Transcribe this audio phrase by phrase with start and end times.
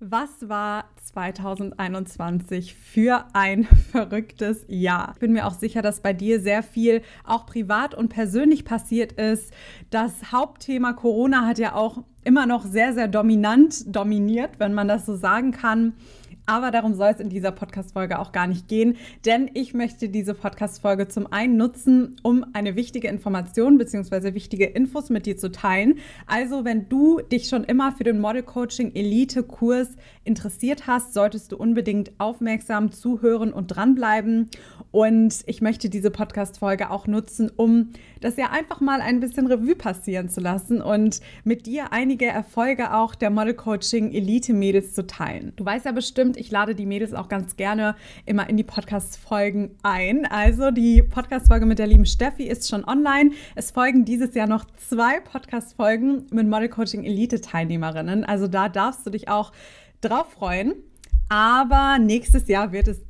[0.00, 5.10] Was war 2021 für ein verrücktes Jahr?
[5.14, 9.14] Ich bin mir auch sicher, dass bei dir sehr viel auch privat und persönlich passiert
[9.14, 9.52] ist.
[9.90, 15.04] Das Hauptthema Corona hat ja auch immer noch sehr, sehr dominant dominiert, wenn man das
[15.04, 15.94] so sagen kann.
[16.48, 20.32] Aber darum soll es in dieser Podcast-Folge auch gar nicht gehen, denn ich möchte diese
[20.32, 24.32] Podcast-Folge zum einen nutzen, um eine wichtige Information bzw.
[24.32, 25.98] wichtige Infos mit dir zu teilen.
[26.26, 29.88] Also, wenn du dich schon immer für den Model Coaching Elite Kurs
[30.24, 34.48] interessiert hast, solltest du unbedingt aufmerksam zuhören und dranbleiben.
[34.90, 37.90] Und ich möchte diese Podcast-Folge auch nutzen, um
[38.22, 42.94] das ja einfach mal ein bisschen Revue passieren zu lassen und mit dir einige Erfolge
[42.94, 45.52] auch der Model Coaching Elite Mädels zu teilen.
[45.56, 49.76] Du weißt ja bestimmt, ich lade die Mädels auch ganz gerne immer in die Podcast-Folgen
[49.82, 50.26] ein.
[50.26, 53.32] Also die Podcast-Folge mit der lieben Steffi ist schon online.
[53.54, 58.24] Es folgen dieses Jahr noch zwei Podcast-Folgen mit Model Coaching Elite-Teilnehmerinnen.
[58.24, 59.52] Also da darfst du dich auch
[60.00, 60.74] drauf freuen.
[61.28, 63.00] Aber nächstes Jahr wird es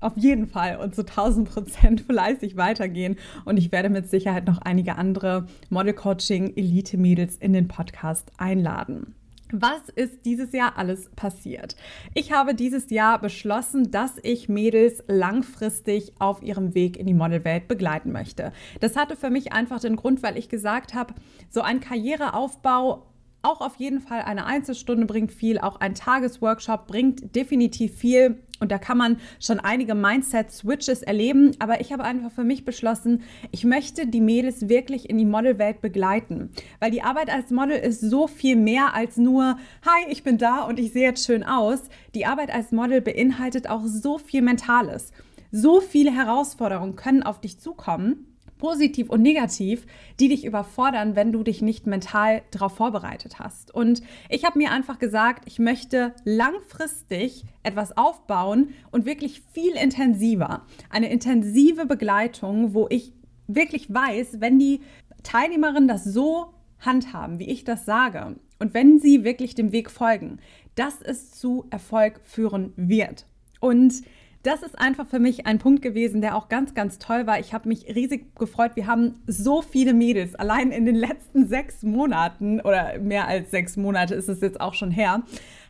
[0.00, 3.16] auf jeden Fall und zu 1000 Prozent fleißig weitergehen.
[3.44, 8.30] Und ich werde mit Sicherheit noch einige andere Model Coaching Elite Mädels in den Podcast
[8.36, 9.14] einladen.
[9.54, 11.76] Was ist dieses Jahr alles passiert?
[12.14, 17.68] Ich habe dieses Jahr beschlossen, dass ich Mädels langfristig auf ihrem Weg in die Modelwelt
[17.68, 18.52] begleiten möchte.
[18.80, 21.12] Das hatte für mich einfach den Grund, weil ich gesagt habe,
[21.50, 23.11] so ein Karriereaufbau
[23.42, 28.42] auch auf jeden Fall eine Einzelstunde bringt viel, auch ein Tagesworkshop bringt definitiv viel.
[28.60, 31.50] Und da kann man schon einige Mindset-Switches erleben.
[31.58, 35.80] Aber ich habe einfach für mich beschlossen, ich möchte die Mädels wirklich in die Modelwelt
[35.80, 36.50] begleiten.
[36.78, 40.62] Weil die Arbeit als Model ist so viel mehr als nur, hi, ich bin da
[40.62, 41.82] und ich sehe jetzt schön aus.
[42.14, 45.10] Die Arbeit als Model beinhaltet auch so viel Mentales.
[45.50, 48.31] So viele Herausforderungen können auf dich zukommen
[48.62, 49.86] positiv und negativ,
[50.20, 53.74] die dich überfordern, wenn du dich nicht mental darauf vorbereitet hast.
[53.74, 60.64] Und ich habe mir einfach gesagt, ich möchte langfristig etwas aufbauen und wirklich viel intensiver.
[60.90, 63.12] Eine intensive Begleitung, wo ich
[63.48, 64.80] wirklich weiß, wenn die
[65.24, 70.38] Teilnehmerinnen das so handhaben, wie ich das sage, und wenn sie wirklich dem Weg folgen,
[70.76, 73.26] dass es zu Erfolg führen wird.
[73.58, 74.04] Und
[74.42, 77.38] das ist einfach für mich ein Punkt gewesen, der auch ganz, ganz toll war.
[77.38, 78.72] Ich habe mich riesig gefreut.
[78.74, 83.76] Wir haben so viele Mädels, allein in den letzten sechs Monaten oder mehr als sechs
[83.76, 85.22] Monate ist es jetzt auch schon her,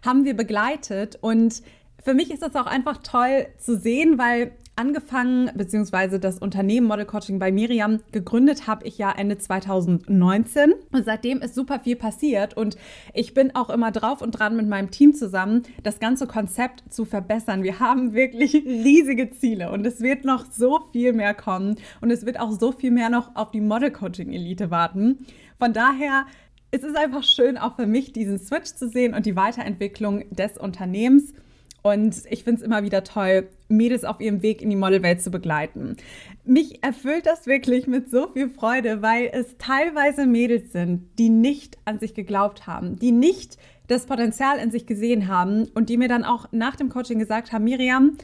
[0.04, 1.18] haben wir begleitet.
[1.20, 1.62] Und
[2.02, 7.04] für mich ist das auch einfach toll zu sehen, weil angefangen, beziehungsweise das Unternehmen Model
[7.04, 10.74] Coaching bei Miriam gegründet habe ich ja Ende 2019.
[10.92, 12.76] Und seitdem ist super viel passiert und
[13.12, 17.04] ich bin auch immer drauf und dran mit meinem Team zusammen, das ganze Konzept zu
[17.04, 17.62] verbessern.
[17.62, 22.24] Wir haben wirklich riesige Ziele und es wird noch so viel mehr kommen und es
[22.24, 25.26] wird auch so viel mehr noch auf die Model Coaching Elite warten.
[25.58, 26.26] Von daher
[26.74, 30.56] es ist einfach schön, auch für mich diesen Switch zu sehen und die Weiterentwicklung des
[30.56, 31.34] Unternehmens.
[31.82, 35.30] Und ich finde es immer wieder toll, Mädels auf ihrem Weg in die Modelwelt zu
[35.30, 35.96] begleiten.
[36.44, 41.78] Mich erfüllt das wirklich mit so viel Freude, weil es teilweise Mädels sind, die nicht
[41.84, 46.08] an sich geglaubt haben, die nicht das Potenzial in sich gesehen haben und die mir
[46.08, 48.16] dann auch nach dem Coaching gesagt haben, Miriam,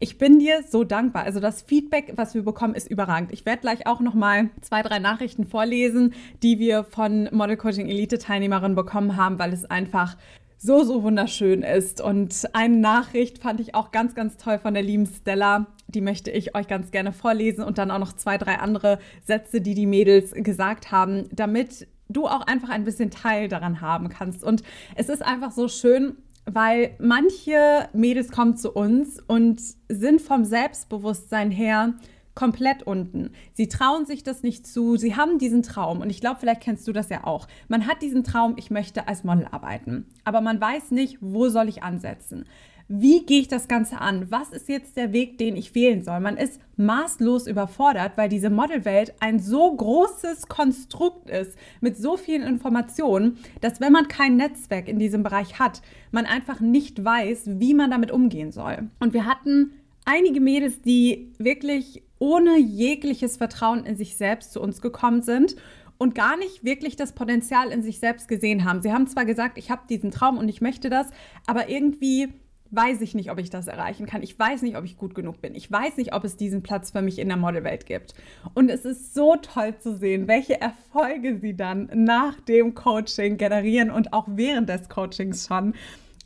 [0.00, 1.22] ich bin dir so dankbar.
[1.24, 3.32] Also das Feedback, was wir bekommen, ist überragend.
[3.32, 7.88] Ich werde gleich auch noch mal zwei, drei Nachrichten vorlesen, die wir von Model Coaching
[7.88, 10.16] Elite Teilnehmerinnen bekommen haben, weil es einfach
[10.64, 12.00] so, so wunderschön ist.
[12.00, 15.66] Und eine Nachricht fand ich auch ganz, ganz toll von der lieben Stella.
[15.88, 19.60] Die möchte ich euch ganz gerne vorlesen und dann auch noch zwei, drei andere Sätze,
[19.60, 24.42] die die Mädels gesagt haben, damit du auch einfach ein bisschen Teil daran haben kannst.
[24.42, 24.62] Und
[24.94, 26.16] es ist einfach so schön,
[26.46, 29.60] weil manche Mädels kommen zu uns und
[29.90, 31.92] sind vom Selbstbewusstsein her
[32.34, 33.30] komplett unten.
[33.52, 34.96] Sie trauen sich das nicht zu.
[34.96, 37.46] Sie haben diesen Traum und ich glaube, vielleicht kennst du das ja auch.
[37.68, 41.68] Man hat diesen Traum, ich möchte als Model arbeiten, aber man weiß nicht, wo soll
[41.68, 42.46] ich ansetzen.
[42.86, 44.30] Wie gehe ich das Ganze an?
[44.30, 46.20] Was ist jetzt der Weg, den ich wählen soll?
[46.20, 52.42] Man ist maßlos überfordert, weil diese Modelwelt ein so großes Konstrukt ist mit so vielen
[52.42, 55.80] Informationen, dass wenn man kein Netzwerk in diesem Bereich hat,
[56.12, 58.90] man einfach nicht weiß, wie man damit umgehen soll.
[59.00, 59.72] Und wir hatten
[60.04, 65.56] einige Mädels, die wirklich ohne jegliches Vertrauen in sich selbst zu uns gekommen sind
[65.98, 68.80] und gar nicht wirklich das Potenzial in sich selbst gesehen haben.
[68.80, 71.08] Sie haben zwar gesagt, ich habe diesen Traum und ich möchte das,
[71.46, 72.32] aber irgendwie
[72.70, 74.22] weiß ich nicht, ob ich das erreichen kann.
[74.22, 75.54] Ich weiß nicht, ob ich gut genug bin.
[75.54, 78.14] Ich weiß nicht, ob es diesen Platz für mich in der Modelwelt gibt.
[78.54, 83.90] Und es ist so toll zu sehen, welche Erfolge sie dann nach dem Coaching generieren
[83.90, 85.74] und auch während des Coachings schon.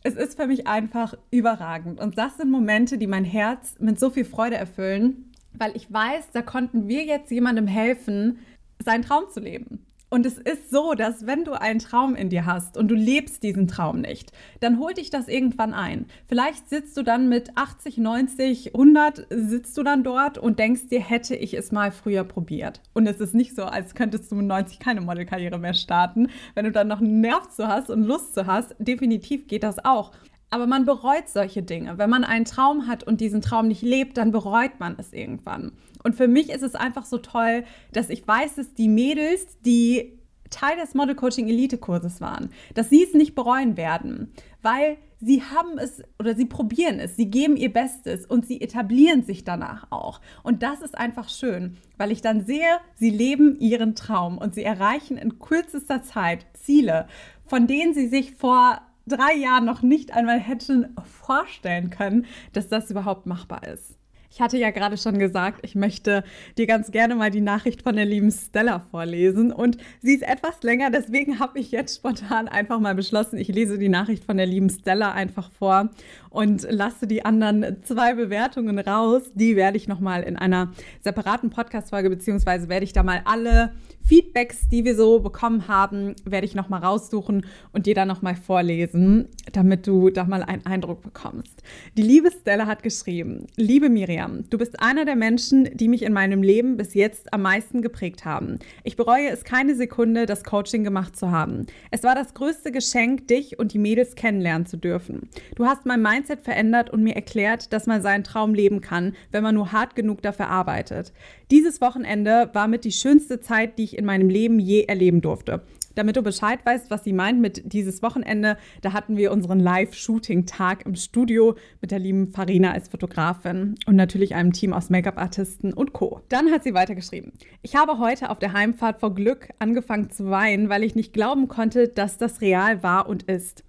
[0.05, 1.99] Es ist für mich einfach überragend.
[1.99, 5.25] Und das sind Momente, die mein Herz mit so viel Freude erfüllen
[5.59, 8.39] weil ich weiß, da konnten wir jetzt jemandem helfen,
[8.85, 9.85] seinen Traum zu leben.
[10.11, 13.43] Und es ist so, dass wenn du einen Traum in dir hast und du lebst
[13.43, 16.07] diesen Traum nicht, dann holt dich das irgendwann ein.
[16.27, 21.01] Vielleicht sitzt du dann mit 80, 90, 100, sitzt du dann dort und denkst dir,
[21.01, 22.81] hätte ich es mal früher probiert.
[22.95, 26.29] Und es ist nicht so, als könntest du mit 90 keine Modelkarriere mehr starten.
[26.55, 29.85] Wenn du dann noch einen Nerv zu hast und Lust zu hast, definitiv geht das
[29.85, 30.13] auch.
[30.51, 31.99] Aber man bereut solche Dinge.
[31.99, 35.73] Wenn man einen Traum hat und diesen Traum nicht lebt, dann bereut man es irgendwann.
[36.03, 40.19] Und für mich ist es einfach so toll, dass ich weiß, dass die Mädels, die
[40.51, 45.43] Teil des Model Coaching Elite Kurses waren, dass sie es nicht bereuen werden, weil sie
[45.43, 49.89] haben es oder sie probieren es, sie geben ihr Bestes und sie etablieren sich danach
[49.91, 50.21] auch.
[50.43, 54.65] Und das ist einfach schön, weil ich dann sehe, sie leben ihren Traum und sie
[54.65, 57.07] erreichen in kürzester Zeit Ziele,
[57.47, 62.91] von denen sie sich vor drei Jahren noch nicht einmal hätten vorstellen können, dass das
[62.91, 63.99] überhaupt machbar ist.
[64.31, 66.23] Ich hatte ja gerade schon gesagt, ich möchte
[66.59, 69.53] dir ganz gerne mal die Nachricht von der lieben Stella vorlesen.
[69.53, 73.79] Und sie ist etwas länger, deswegen habe ich jetzt spontan einfach mal beschlossen, ich lese
[73.79, 75.91] die Nachricht von der lieben Stella einfach vor
[76.31, 79.23] und lasse die anderen zwei Bewertungen raus.
[79.35, 80.73] Die werde ich nochmal in einer
[81.03, 83.73] separaten Podcast-Folge, beziehungsweise werde ich da mal alle
[84.09, 89.29] Feedbacks, die wir so bekommen haben, werde ich nochmal raussuchen und dir dann nochmal vorlesen,
[89.53, 91.63] damit du da mal einen Eindruck bekommst.
[91.99, 96.15] Die liebe Stella hat geschrieben, liebe Miriam, du bist einer der Menschen, die mich in
[96.15, 98.59] meinem Leben bis jetzt am meisten geprägt haben.
[98.83, 101.67] Ich bereue es keine Sekunde, das Coaching gemacht zu haben.
[101.91, 105.29] Es war das größte Geschenk, dich und die Mädels kennenlernen zu dürfen.
[105.55, 109.43] Du hast mein Mindset verändert und mir erklärt, dass man seinen Traum leben kann, wenn
[109.43, 111.13] man nur hart genug dafür arbeitet.
[111.51, 115.63] Dieses Wochenende war mit die schönste Zeit, die ich in meinem Leben je erleben durfte.
[115.99, 120.87] Damit du Bescheid weißt, was sie meint mit dieses Wochenende, da hatten wir unseren Live-Shooting-Tag
[120.87, 125.93] im Studio mit der lieben Farina als Fotografin und natürlich einem Team aus Make-up-Artisten und
[125.93, 126.21] Co.
[126.29, 127.33] Dann hat sie weitergeschrieben.
[127.63, 131.49] Ich habe heute auf der Heimfahrt vor Glück angefangen zu weinen, weil ich nicht glauben
[131.49, 133.65] konnte, dass das real war und ist.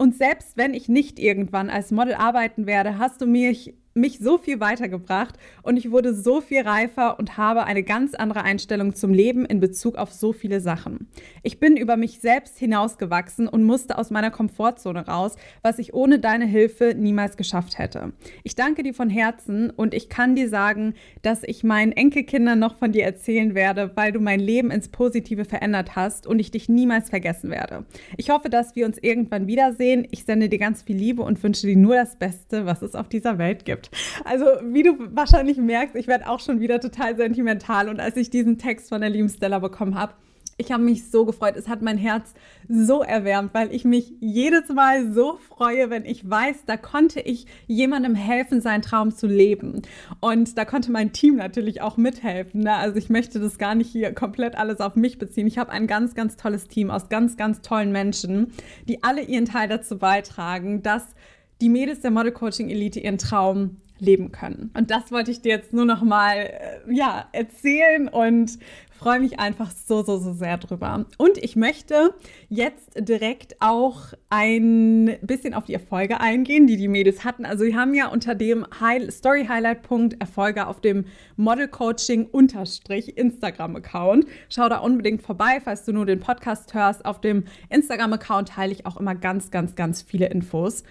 [0.00, 4.38] Und selbst wenn ich nicht irgendwann als Model arbeiten werde, hast du mich mich so
[4.38, 9.12] viel weitergebracht und ich wurde so viel reifer und habe eine ganz andere Einstellung zum
[9.12, 11.08] Leben in Bezug auf so viele Sachen.
[11.42, 16.20] Ich bin über mich selbst hinausgewachsen und musste aus meiner Komfortzone raus, was ich ohne
[16.20, 18.12] deine Hilfe niemals geschafft hätte.
[18.44, 22.76] Ich danke dir von Herzen und ich kann dir sagen, dass ich meinen Enkelkindern noch
[22.76, 26.68] von dir erzählen werde, weil du mein Leben ins Positive verändert hast und ich dich
[26.68, 27.84] niemals vergessen werde.
[28.16, 30.06] Ich hoffe, dass wir uns irgendwann wiedersehen.
[30.12, 33.08] Ich sende dir ganz viel Liebe und wünsche dir nur das Beste, was es auf
[33.08, 33.96] dieser Welt gibt gibt.
[34.24, 37.88] Also, wie du wahrscheinlich merkst, ich werde auch schon wieder total sentimental.
[37.88, 40.14] Und als ich diesen Text von der lieben Stella bekommen habe,
[40.60, 41.56] ich habe mich so gefreut.
[41.56, 42.34] Es hat mein Herz
[42.68, 47.46] so erwärmt, weil ich mich jedes Mal so freue, wenn ich weiß, da konnte ich
[47.66, 49.82] jemandem helfen, seinen Traum zu leben.
[50.20, 52.64] Und da konnte mein Team natürlich auch mithelfen.
[52.64, 52.74] Ne?
[52.74, 55.46] Also ich möchte das gar nicht hier komplett alles auf mich beziehen.
[55.46, 58.52] Ich habe ein ganz, ganz tolles Team aus ganz, ganz tollen Menschen,
[58.86, 61.14] die alle ihren Teil dazu beitragen, dass
[61.60, 64.70] die Mädels der Model Coaching Elite ihren Traum leben können.
[64.76, 68.58] Und das wollte ich dir jetzt nur noch mal äh, ja, erzählen und
[69.00, 71.06] freue mich einfach so, so, so sehr drüber.
[71.16, 72.14] Und ich möchte
[72.50, 77.46] jetzt direkt auch ein bisschen auf die Erfolge eingehen, die die Mädels hatten.
[77.46, 81.06] Also, sie haben ja unter dem High Story Highlight Punkt Erfolge auf dem
[81.36, 84.26] Model Coaching Unterstrich Instagram Account.
[84.50, 87.06] Schau da unbedingt vorbei, falls du nur den Podcast hörst.
[87.06, 90.84] Auf dem Instagram Account teile ich auch immer ganz, ganz, ganz viele Infos.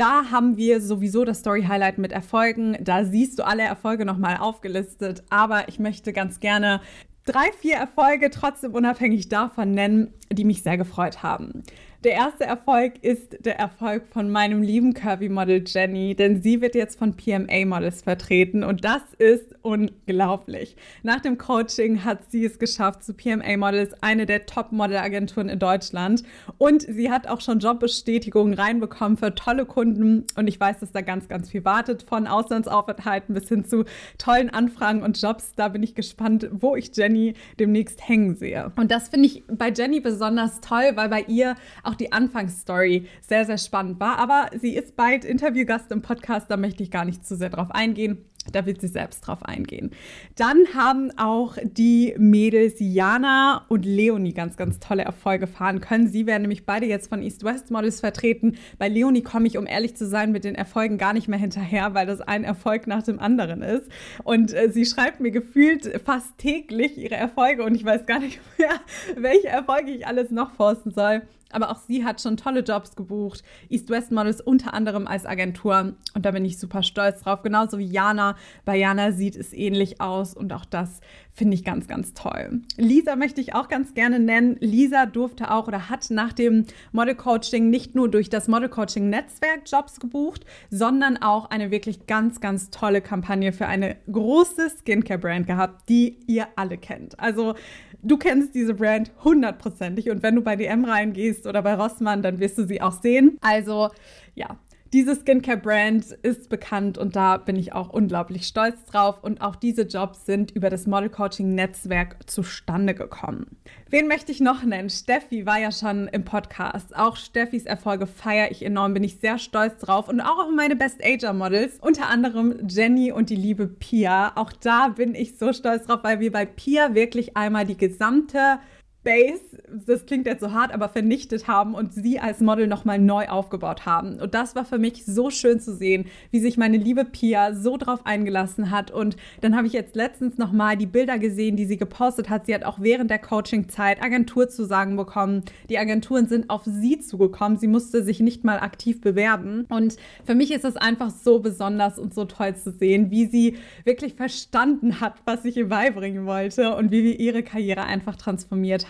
[0.00, 2.74] Da haben wir sowieso das Story Highlight mit Erfolgen.
[2.80, 5.22] Da siehst du alle Erfolge nochmal aufgelistet.
[5.28, 6.80] Aber ich möchte ganz gerne
[7.26, 11.64] drei, vier Erfolge trotzdem unabhängig davon nennen, die mich sehr gefreut haben.
[12.02, 16.98] Der erste Erfolg ist der Erfolg von meinem lieben Curvy-Model Jenny, denn sie wird jetzt
[16.98, 20.76] von PMA-Models vertreten und das ist unglaublich.
[21.02, 26.22] Nach dem Coaching hat sie es geschafft, zu PMA-Models eine der Top-Model-Agenturen in Deutschland
[26.56, 31.02] und sie hat auch schon Jobbestätigungen reinbekommen für tolle Kunden und ich weiß, dass da
[31.02, 33.84] ganz, ganz viel wartet, von Auslandsaufenthalten bis hin zu
[34.16, 35.52] tollen Anfragen und Jobs.
[35.54, 38.72] Da bin ich gespannt, wo ich Jenny demnächst hängen sehe.
[38.76, 41.56] Und das finde ich bei Jenny besonders toll, weil bei ihr
[41.89, 44.18] auch auch die Anfangsstory sehr, sehr spannend war.
[44.18, 47.70] Aber sie ist bald Interviewgast im Podcast, da möchte ich gar nicht zu sehr drauf
[47.70, 48.24] eingehen.
[48.52, 49.90] Da wird sie selbst drauf eingehen.
[50.34, 56.08] Dann haben auch die Mädels Jana und Leonie ganz, ganz tolle Erfolge fahren können.
[56.08, 58.56] Sie werden nämlich beide jetzt von East West Models vertreten.
[58.78, 61.92] Bei Leonie komme ich, um ehrlich zu sein, mit den Erfolgen gar nicht mehr hinterher,
[61.92, 63.90] weil das ein Erfolg nach dem anderen ist.
[64.24, 68.40] Und äh, sie schreibt mir gefühlt fast täglich ihre Erfolge und ich weiß gar nicht
[68.58, 68.80] mehr,
[69.16, 71.22] welche Erfolge ich alles noch forsten soll.
[71.52, 73.42] Aber auch sie hat schon tolle Jobs gebucht.
[73.68, 77.42] East West Models unter anderem als Agentur und da bin ich super stolz drauf.
[77.42, 78.36] Genauso wie Jana.
[78.64, 81.00] Bei Jana sieht es ähnlich aus und auch das
[81.40, 82.60] finde ich ganz, ganz toll.
[82.76, 84.58] Lisa möchte ich auch ganz gerne nennen.
[84.60, 89.08] Lisa durfte auch oder hat nach dem Model Coaching nicht nur durch das Model Coaching
[89.08, 95.18] Netzwerk Jobs gebucht, sondern auch eine wirklich ganz, ganz tolle Kampagne für eine große Skincare
[95.18, 97.18] Brand gehabt, die ihr alle kennt.
[97.18, 97.54] Also
[98.02, 102.38] du kennst diese Brand hundertprozentig und wenn du bei DM reingehst oder bei Rossmann, dann
[102.38, 103.38] wirst du sie auch sehen.
[103.40, 103.88] Also
[104.34, 104.58] ja,
[104.92, 109.22] diese Skincare-Brand ist bekannt und da bin ich auch unglaublich stolz drauf.
[109.22, 113.56] Und auch diese Jobs sind über das Model-Coaching-Netzwerk zustande gekommen.
[113.88, 114.90] Wen möchte ich noch nennen?
[114.90, 116.96] Steffi war ja schon im Podcast.
[116.96, 120.08] Auch Steffis Erfolge feiere ich enorm, bin ich sehr stolz drauf.
[120.08, 124.32] Und auch auf meine Best Ager Models, unter anderem Jenny und die liebe Pia.
[124.34, 128.58] Auch da bin ich so stolz drauf, weil wir bei Pia wirklich einmal die gesamte
[129.02, 129.40] Base,
[129.86, 133.86] das klingt jetzt so hart, aber vernichtet haben und sie als Model nochmal neu aufgebaut
[133.86, 134.20] haben.
[134.20, 137.78] Und das war für mich so schön zu sehen, wie sich meine liebe Pia so
[137.78, 138.90] drauf eingelassen hat.
[138.90, 142.44] Und dann habe ich jetzt letztens nochmal die Bilder gesehen, die sie gepostet hat.
[142.44, 145.44] Sie hat auch während der Coaching-Zeit Agenturzusagen bekommen.
[145.70, 147.56] Die Agenturen sind auf sie zugekommen.
[147.56, 149.64] Sie musste sich nicht mal aktiv bewerben.
[149.70, 153.56] Und für mich ist es einfach so besonders und so toll zu sehen, wie sie
[153.84, 158.89] wirklich verstanden hat, was ich ihr beibringen wollte und wie wir ihre Karriere einfach transformiert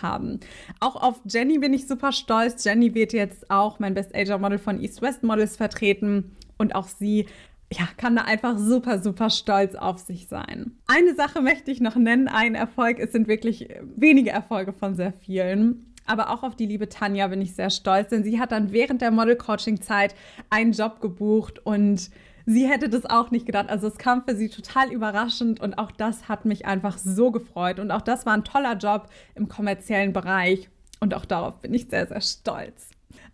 [0.79, 2.63] Auch auf Jenny bin ich super stolz.
[2.63, 6.87] Jenny wird jetzt auch mein Best Ager Model von East West Models vertreten und auch
[6.87, 7.27] sie
[7.73, 10.73] ja, kann da einfach super, super stolz auf sich sein.
[10.87, 12.99] Eine Sache möchte ich noch nennen, ein Erfolg.
[12.99, 15.93] Es sind wirklich wenige Erfolge von sehr vielen.
[16.05, 19.01] Aber auch auf die liebe Tanja bin ich sehr stolz, denn sie hat dann während
[19.01, 20.15] der Model-Coaching-Zeit
[20.49, 22.09] einen Job gebucht und
[22.51, 23.69] sie hätte das auch nicht gedacht.
[23.69, 27.79] Also es kam für sie total überraschend und auch das hat mich einfach so gefreut.
[27.79, 30.69] Und auch das war ein toller Job im kommerziellen Bereich.
[30.99, 32.89] Und auch darauf bin ich sehr, sehr stolz.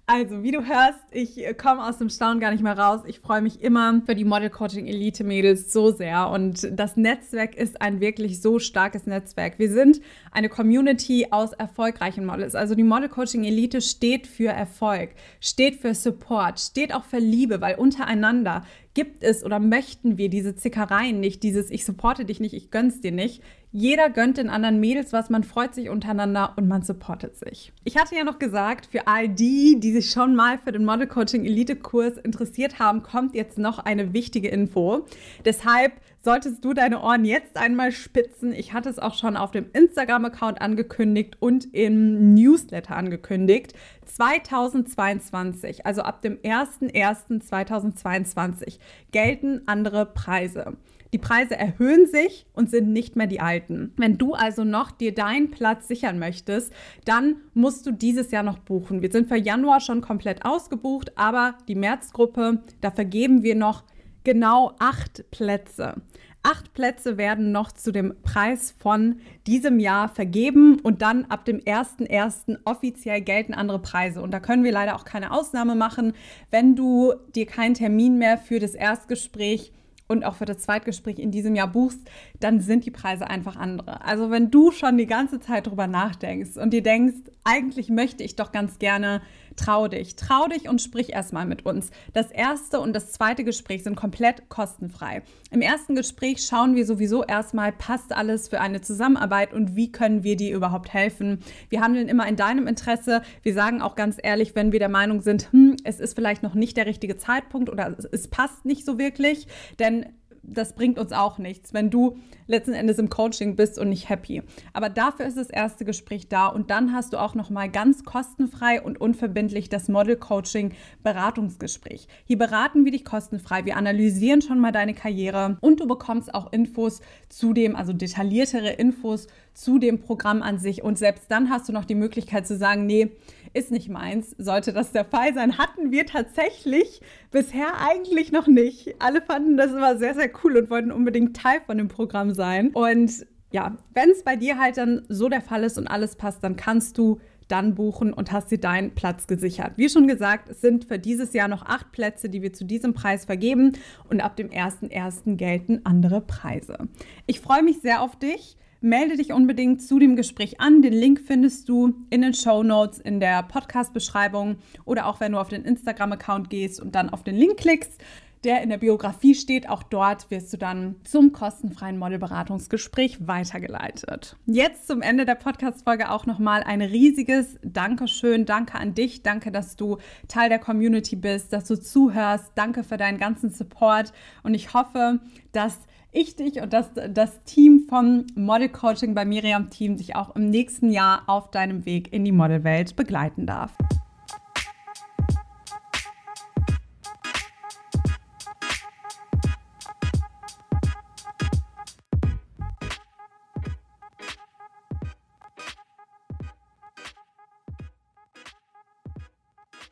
[0.09, 3.01] Also, wie du hörst, ich komme aus dem Staunen gar nicht mehr raus.
[3.07, 6.29] Ich freue mich immer für die Model Coaching Elite Mädels so sehr.
[6.29, 9.59] Und das Netzwerk ist ein wirklich so starkes Netzwerk.
[9.59, 9.99] Wir sind
[10.31, 12.55] eine Community aus erfolgreichen Models.
[12.55, 15.09] Also, die Model Coaching Elite steht für Erfolg,
[15.41, 18.63] steht für Support, steht auch für Liebe, weil untereinander
[18.97, 22.99] gibt es oder möchten wir diese Zickereien nicht, dieses ich supporte dich nicht, ich gönn's
[22.99, 23.43] dir nicht.
[23.71, 27.71] Jeder gönnt den anderen Mädels was, man freut sich untereinander und man supportet sich.
[27.83, 31.05] Ich hatte ja noch gesagt, für all die, die sich schon mal für den Model
[31.05, 35.05] Coaching Elite Kurs interessiert haben, kommt jetzt noch eine wichtige Info.
[35.45, 35.91] Deshalb
[36.27, 38.51] solltest du deine Ohren jetzt einmal spitzen.
[38.51, 43.73] Ich hatte es auch schon auf dem Instagram-Account angekündigt und im Newsletter angekündigt.
[44.03, 48.79] 2022, also ab dem 01.01.2022,
[49.13, 50.75] gelten andere Preise.
[51.13, 53.93] Die Preise erhöhen sich und sind nicht mehr die alten.
[53.95, 56.73] Wenn du also noch dir deinen Platz sichern möchtest,
[57.05, 59.01] dann musst du dieses Jahr noch buchen.
[59.01, 63.85] Wir sind für Januar schon komplett ausgebucht, aber die Märzgruppe, da vergeben wir noch
[64.27, 66.01] genau acht Plätze.
[66.49, 71.59] Acht Plätze werden noch zu dem Preis von diesem Jahr vergeben und dann ab dem
[71.59, 72.59] 1.1.
[72.63, 74.21] offiziell gelten andere Preise.
[74.21, 76.13] Und da können wir leider auch keine Ausnahme machen.
[76.49, 79.73] Wenn du dir keinen Termin mehr für das Erstgespräch
[80.07, 84.05] und auch für das Zweitgespräch in diesem Jahr buchst, dann sind die Preise einfach andere.
[84.05, 88.37] Also wenn du schon die ganze Zeit drüber nachdenkst und dir denkst, eigentlich möchte ich
[88.37, 89.21] doch ganz gerne
[89.57, 91.91] Trau dich, trau dich und sprich erstmal mit uns.
[92.13, 95.23] Das erste und das zweite Gespräch sind komplett kostenfrei.
[95.51, 100.23] Im ersten Gespräch schauen wir sowieso erstmal, passt alles für eine Zusammenarbeit und wie können
[100.23, 101.39] wir dir überhaupt helfen.
[101.69, 103.21] Wir handeln immer in deinem Interesse.
[103.41, 106.53] Wir sagen auch ganz ehrlich, wenn wir der Meinung sind, hm, es ist vielleicht noch
[106.53, 109.47] nicht der richtige Zeitpunkt oder es passt nicht so wirklich,
[109.79, 110.05] denn
[110.47, 114.41] das bringt uns auch nichts, wenn du letzten Endes im Coaching bist und nicht happy.
[114.73, 118.05] Aber dafür ist das erste Gespräch da und dann hast du auch noch mal ganz
[118.05, 120.73] kostenfrei und unverbindlich das Model Coaching
[121.03, 122.07] Beratungsgespräch.
[122.25, 123.65] Hier beraten wir dich kostenfrei.
[123.65, 128.71] Wir analysieren schon mal deine Karriere und du bekommst auch Infos zu dem, also detailliertere
[128.71, 132.55] Infos zu dem Programm an sich und selbst dann hast du noch die Möglichkeit zu
[132.55, 133.11] sagen, nee,
[133.53, 134.35] ist nicht meins.
[134.37, 137.01] Sollte das der Fall sein, hatten wir tatsächlich
[137.31, 138.95] bisher eigentlich noch nicht.
[138.99, 142.71] Alle fanden das immer sehr, sehr cool und wollten unbedingt Teil von dem Programm sein.
[142.73, 146.43] Und ja, wenn es bei dir halt dann so der Fall ist und alles passt,
[146.43, 149.73] dann kannst du dann buchen und hast dir deinen Platz gesichert.
[149.77, 152.93] Wie schon gesagt, es sind für dieses Jahr noch acht Plätze, die wir zu diesem
[152.93, 153.73] Preis vergeben
[154.09, 155.37] und ab dem 1.1.
[155.37, 156.77] gelten andere Preise.
[157.25, 160.81] Ich freue mich sehr auf dich melde dich unbedingt zu dem Gespräch an.
[160.81, 165.39] Den Link findest du in den Show Notes, in der Podcast-Beschreibung oder auch wenn du
[165.39, 168.01] auf den Instagram-Account gehst und dann auf den Link klickst.
[168.47, 169.67] Der in der Biografie steht.
[169.67, 174.37] Auch dort wirst du dann zum kostenfreien Modelberatungsgespräch weitergeleitet.
[174.45, 178.45] Jetzt zum Ende der Podcast-Folge auch nochmal ein riesiges Dankeschön.
[178.45, 179.21] Danke an dich.
[179.21, 179.97] Danke, dass du
[180.29, 182.53] Teil der Community bist, dass du zuhörst.
[182.55, 184.13] Danke für deinen ganzen Support.
[184.43, 185.19] Und ich hoffe,
[185.51, 185.77] dass
[186.13, 190.49] ich dich und das, das Team vom Model Coaching bei Miriam Team sich auch im
[190.49, 193.73] nächsten Jahr auf deinem Weg in die Modelwelt begleiten darf.